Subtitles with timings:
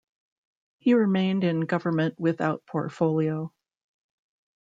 [0.79, 3.53] He remained in government without portfolio.